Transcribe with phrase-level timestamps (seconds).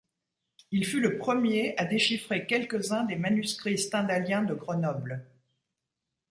[0.71, 5.27] Il fut le premier à déchiffrer quelques-uns des manuscrits stendhaliens de Grenoble.